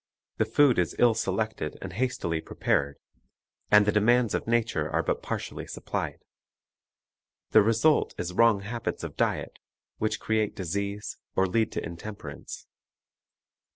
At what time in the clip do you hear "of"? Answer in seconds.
4.33-4.47, 9.03-9.15